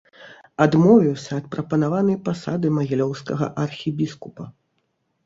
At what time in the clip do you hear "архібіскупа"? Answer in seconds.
3.65-4.49